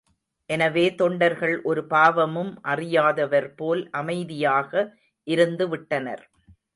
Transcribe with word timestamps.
எனவே 0.49 0.95
தொண்டர்கள் 0.95 1.61
ஒரு 1.61 1.81
பாவமும் 1.85 2.59
அறியாதவர் 2.61 3.49
போல் 3.55 3.89
அமைதியாக 3.91 4.71
இருந்து 5.27 5.67
விட்டனர். 5.69 6.23